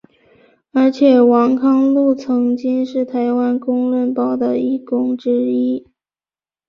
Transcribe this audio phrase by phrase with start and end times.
[0.71, 5.85] 而且王康陆曾经是台湾公论报的义工之一。